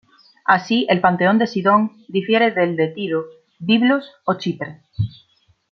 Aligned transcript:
Así 0.45 0.87
el 0.89 0.99
panteón 0.99 1.37
de 1.37 1.45
Sidón 1.45 2.03
difiere 2.07 2.49
del 2.49 2.75
de 2.75 2.87
Tiro, 2.87 3.25
Biblos 3.59 4.09
o 4.25 4.33
Chipre. 4.33 4.81